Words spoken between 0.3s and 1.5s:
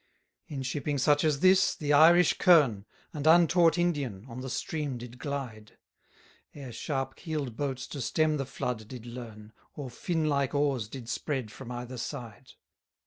157 In shipping such as